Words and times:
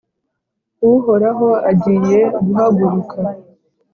Uhoraho 0.91 1.49
agiye 1.71 2.19
guhaguruka, 2.45 3.17